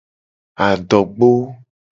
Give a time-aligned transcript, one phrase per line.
[0.67, 1.29] Adogbo.